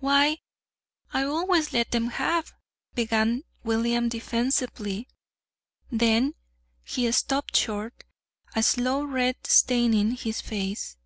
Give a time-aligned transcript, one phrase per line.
[0.00, 0.36] "Why,
[1.14, 2.52] I always let them have"
[2.94, 5.08] began William defensively;
[5.90, 6.34] then
[6.84, 8.04] he stopped short,
[8.54, 10.98] a slow red staining his face.